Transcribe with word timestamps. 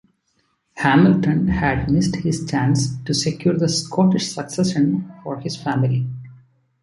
Hamilton 0.77 1.47
had 1.49 1.91
missed 1.91 2.15
his 2.15 2.43
chance 2.47 2.97
to 3.05 3.13
secure 3.13 3.53
the 3.55 3.69
Scottish 3.69 4.31
succession 4.33 5.13
for 5.21 5.39
his 5.39 5.55
family. 5.55 6.09